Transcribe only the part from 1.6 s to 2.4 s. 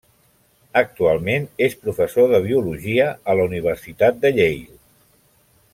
és professor